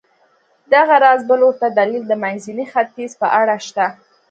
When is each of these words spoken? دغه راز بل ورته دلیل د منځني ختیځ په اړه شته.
دغه 0.73 0.95
راز 1.03 1.21
بل 1.29 1.41
ورته 1.45 1.67
دلیل 1.77 2.03
د 2.07 2.13
منځني 2.23 2.65
ختیځ 2.71 3.11
په 3.21 3.27
اړه 3.39 3.55
شته. 3.67 3.85